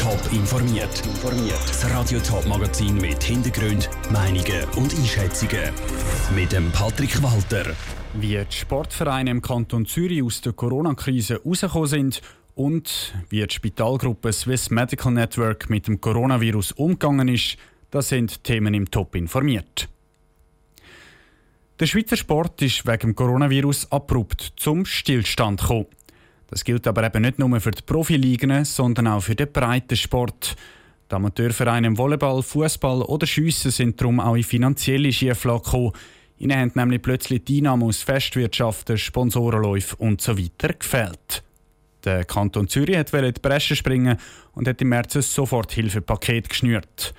[0.00, 1.02] Top informiert.
[1.68, 5.74] Das Radio Top Magazin mit Hintergrund, Meinungen und Einschätzungen
[6.34, 7.76] mit dem Patrick Walter.
[8.14, 12.22] Wie die Sportvereine im Kanton Zürich aus der Corona-Krise herausgekommen sind
[12.54, 17.58] und wie die Spitalgruppe Swiss Medical Network mit dem Coronavirus umgegangen ist,
[17.90, 19.90] das sind Themen im Top informiert.
[21.78, 25.86] Der Schweizer Sport ist wegen dem Coronavirus abrupt zum Stillstand gekommen.
[26.50, 30.56] Das gilt aber eben nicht nur für die Profiligen, sondern auch für den breiten Sport.
[31.10, 35.92] Die Amateurvereine im Volleyball, Fußball oder Schiessen sind darum auch in finanzielle Schieflage gekommen.
[36.38, 40.48] Ihnen haben nämlich plötzlich die Einnahmen aus Festwirtschaften, Sponsorenläufen usw.
[40.60, 41.42] So gefehlt.
[42.04, 44.16] Der Kanton Zürich wollte in die Bresche springen
[44.52, 47.14] und hat im März ein Soforthilfepaket geschnürt.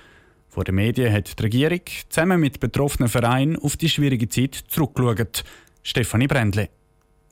[0.48, 5.44] Vor den Medien hat die Regierung zusammen mit betroffenen Vereinen auf die schwierige Zeit zurückgeschaut.
[5.82, 6.68] Stefanie Brändle.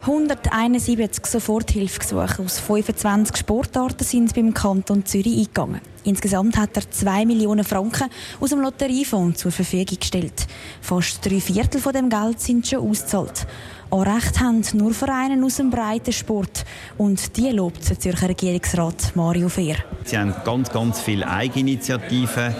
[0.02, 5.82] 171 Soforthilfegesuche aus 25 Sportarten sind beim Kanton Zürich eingegangen.
[6.04, 8.08] Insgesamt hat er 2 Millionen Franken
[8.40, 10.46] aus dem Lotteriefonds zur Verfügung gestellt.
[10.80, 13.46] Fast drei Viertel von dem Geld sind schon ausgezahlt.
[13.92, 16.64] Recht haben nur Vereine aus dem breiten Sport.
[16.96, 19.76] Und die lobt der Zürcher Regierungsrat Mario Fehr.
[20.04, 22.54] Sie haben ganz, ganz viele Eigeninitiativen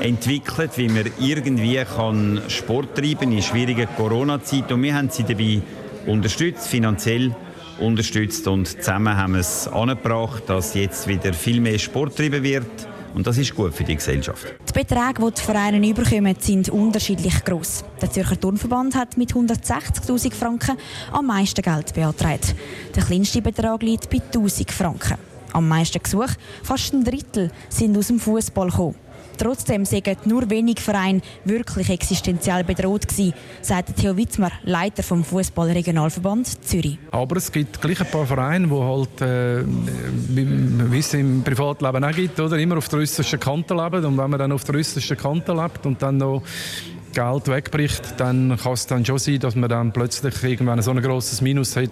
[0.00, 4.72] entwickelt, wie man irgendwie kann Sport treiben in schwieriger Corona-Zeit.
[4.72, 5.62] Und wir haben sie dabei
[6.10, 7.34] unterstützt, finanziell
[7.78, 12.66] unterstützt und zusammen haben wir es angebracht, dass jetzt wieder viel mehr Sport getrieben wird.
[13.14, 14.54] Und das ist gut für die Gesellschaft.
[14.68, 17.84] Die Beträge, die die Vereine überkommen, sind unterschiedlich groß.
[18.00, 20.76] Der Zürcher Turnverband hat mit 160.000 Franken
[21.10, 22.54] am meisten Geld beantragt.
[22.94, 25.16] Der kleinste Betrag liegt bei 1.000 Franken.
[25.52, 28.94] Am meisten Gesuche, fast ein Drittel, sind aus dem Fußball gekommen.
[29.40, 36.62] Trotzdem sind nur wenige Vereine wirklich existenziell bedroht gewesen, sagt Theo Witzmer, Leiter vom Fußballregionalverband
[36.62, 36.98] Zürich.
[37.10, 42.12] Aber es gibt gleich ein paar Vereine, die halt, äh, wie es im Privatleben auch
[42.12, 44.04] gibt, oder, immer auf der russischen Kante leben.
[44.04, 46.42] Und wenn man dann auf der russischen Kante lebt und dann noch
[47.12, 51.02] Geld wegbricht, dann kann es dann schon sein, dass man dann plötzlich irgendwann so ein
[51.02, 51.90] grosses Minus hat,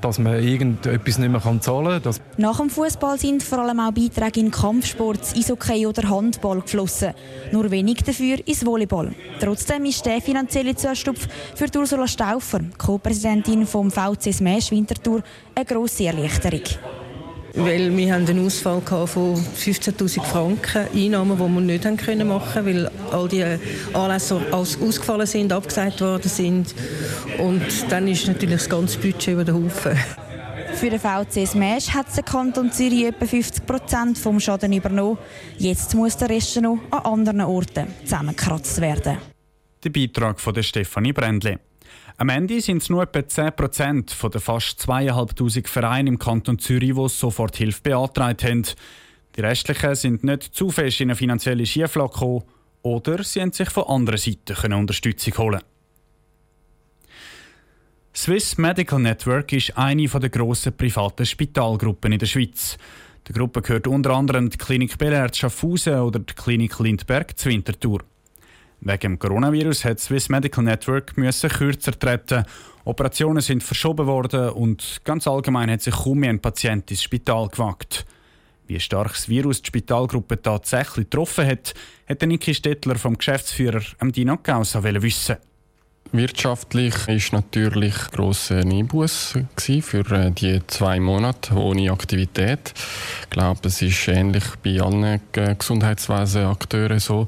[0.00, 2.14] dass man irgendetwas nicht mehr zahlen kann.
[2.36, 7.14] Nach dem Fußball sind vor allem auch Beiträge in Kampfsport, Eishockey oder Handball geflossen.
[7.52, 9.14] Nur wenig dafür ins Volleyball.
[9.40, 15.22] Trotzdem ist der finanzielle Zustupf für Ursula Stauffer, Co-Präsidentin vom VC Smash Winterthur,
[15.54, 16.62] eine grosse Erleichterung
[17.54, 22.66] weil wir haben einen Ausfall von 15.000 Franken Einnahmen, die wir nicht haben können machen,
[22.66, 23.44] weil all die
[23.92, 26.74] Anlässe ausgefallen sind, abgesagt worden sind
[27.38, 29.96] und dann ist natürlich das ganze Budget über den Haufen.
[30.74, 35.18] Für den VC Smash hat der Kanton Zürich etwa 50 Prozent vom Schaden übernommen.
[35.56, 39.18] Jetzt muss der Rest noch an anderen Orten zusammengekratzt werden.
[39.84, 41.58] Der Beitrag von der Stefanie Brändli.
[42.16, 47.08] Am Ende sind es nur etwa 10% der fast 2'500 Vereine im Kanton Zürich, die
[47.08, 48.64] Soforthilfe beantragt haben.
[49.34, 52.44] Die restlichen sind nicht zu fest in eine finanzielle Schieflage gekommen
[52.82, 55.60] oder sie haben sich von anderen Seiten Unterstützung holen
[58.14, 62.78] Swiss Medical Network ist eine der grossen privaten Spitalgruppen in der Schweiz.
[63.26, 68.04] Der Gruppe gehört unter anderem die Klinik Bellert Schaffhausen oder die Klinik Lindberg Winterthur.
[68.86, 72.44] Wegen dem Coronavirus hat Swiss Medical Network müssen kürzer treten.
[72.84, 77.48] Operationen sind verschoben worden und ganz allgemein hat sich kaum mehr ein Patient ins Spital
[77.48, 78.04] gewagt.
[78.66, 81.72] Wie stark das Virus die Spitalgruppe tatsächlich getroffen hat,
[82.06, 85.36] hat Niki Stettler vom Geschäftsführer Dino Gausa wissen.
[86.12, 92.72] Wirtschaftlich ist natürlich grosser Einbuß für äh, die zwei Monate ohne Aktivität.
[93.22, 97.26] Ich glaube, es ist ähnlich bei allen äh, Gesundheitswesen-Akteuren so.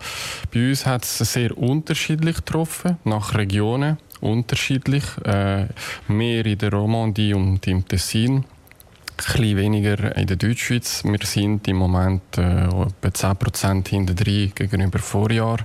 [0.52, 5.04] Bei uns hat es sehr unterschiedlich getroffen, nach Regionen unterschiedlich.
[5.24, 5.66] Äh,
[6.08, 8.44] mehr in der Romandie und im Tessin
[9.16, 11.02] bisschen weniger in der Deutschschweiz.
[11.04, 15.58] Wir sind im Moment äh, etwa 10% hinter gegenüber Vorjahr.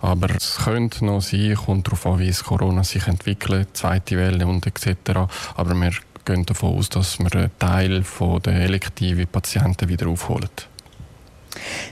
[0.00, 4.46] Aber es könnte noch sein, kommt darauf an, wie es Corona sich entwickelt, zweite Welle
[4.46, 5.18] und etc.
[5.56, 5.92] Aber wir
[6.24, 8.04] gehen davon aus, dass wir einen Teil
[8.44, 10.50] der elektiven Patienten wieder aufholen.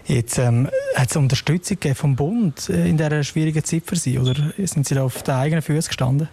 [0.07, 4.35] Jetzt ähm, hat es Unterstützung vom Bund äh, in dieser schwierigen Zeit für Sie oder
[4.59, 6.29] sind Sie da auf den eigenen Füßen gestanden?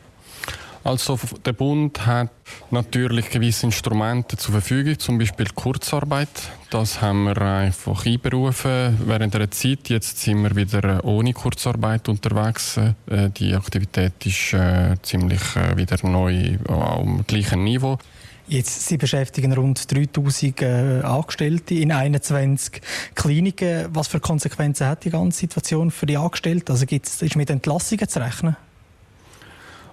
[0.83, 2.31] Also der Bund hat
[2.71, 6.29] natürlich gewisse Instrumente zur Verfügung, zum Beispiel Kurzarbeit.
[6.71, 9.89] Das haben wir einfach einberufen während der Zeit.
[9.89, 12.77] Jetzt sind wir wieder ohne Kurzarbeit unterwegs.
[12.77, 17.99] Äh, die Aktivität ist äh, ziemlich äh, wieder neu auf dem gleichen Niveau.
[18.47, 22.81] Jetzt, Sie beschäftigen rund 3000 äh, Angestellte in 21
[23.13, 23.85] Kliniken.
[23.93, 26.71] Was für Konsequenzen hat die ganze Situation für die Angestellten?
[26.71, 28.57] Also gibt's, ist mit Entlassungen zu rechnen?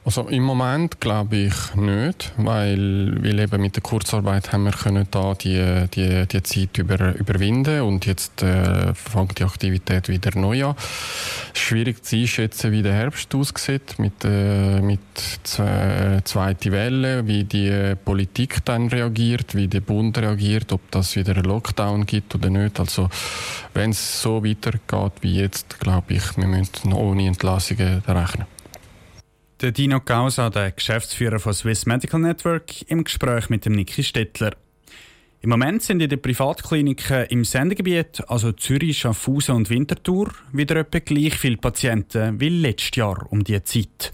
[0.09, 5.07] Also im Moment glaube ich nicht, weil, weil eben mit der Kurzarbeit haben wir können
[5.11, 10.65] da die, die, die Zeit über, überwinden und jetzt äh, fängt die Aktivität wieder neu
[10.65, 10.77] an.
[11.53, 15.01] Schwierig zu einschätzen, wie der Herbst aussieht mit, äh, mit
[15.43, 21.35] zwei, zweiter Welle, wie die Politik dann reagiert, wie der Bund reagiert, ob das wieder
[21.37, 22.81] einen Lockdown gibt oder nicht.
[22.81, 23.11] Also
[23.75, 28.47] wenn es so weitergeht wie jetzt, glaube ich, wir müssen ohne Entlassungen rechnen.
[29.61, 34.53] Der Dino Causa, der Geschäftsführer von Swiss Medical Network, im Gespräch mit dem Niki Stettler.
[35.41, 41.01] Im Moment sind in den Privatkliniken im Sendegebiet, also Zürich, Schaffhausen und Winterthur, wieder etwa
[41.01, 44.13] gleich viele Patienten wie letztes Jahr um diese Zeit.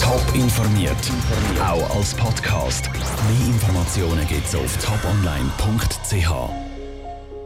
[0.00, 1.12] Top informiert,
[1.60, 2.90] auch als Podcast.
[2.92, 6.67] Mehr Informationen gibt es auf toponline.ch.